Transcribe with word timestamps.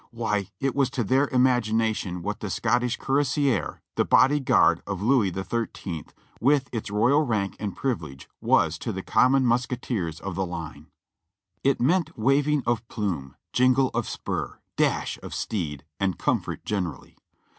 Why, 0.09 0.49
it 0.59 0.73
was 0.73 0.89
to 0.97 1.03
their 1.03 1.27
imagination 1.27 2.23
what 2.23 2.39
the 2.39 2.49
Scot 2.49 2.81
tish 2.81 2.97
Cuirassier, 2.97 3.81
the 3.93 4.03
body 4.03 4.39
guard 4.39 4.81
of 4.87 5.03
Louis 5.03 5.29
the 5.29 5.43
Thirteenth, 5.43 6.15
with 6.39 6.69
its 6.71 6.89
royal 6.89 7.21
rank 7.21 7.55
and 7.59 7.75
privilege, 7.75 8.27
was 8.41 8.79
to 8.79 8.91
the 8.91 9.03
common 9.03 9.45
musketeers 9.45 10.19
of 10.19 10.33
the 10.33 10.43
line. 10.47 10.87
It 11.63 11.79
meant 11.79 12.17
waving 12.17 12.63
of 12.65 12.87
plume, 12.87 13.35
jingle 13.53 13.91
of 13.93 14.09
spur, 14.09 14.57
dash 14.75 15.19
of 15.21 15.35
steed, 15.35 15.85
and 15.99 16.17
comfort 16.17 16.65
generally. 16.65 17.15